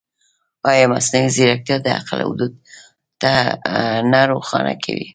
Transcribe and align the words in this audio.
ایا 0.69 0.85
مصنوعي 0.93 1.27
ځیرکتیا 1.35 1.77
د 1.81 1.87
عقل 1.99 2.19
حدود 2.29 2.53
نه 4.11 4.21
روښانه 4.31 4.73
کوي؟ 4.83 5.07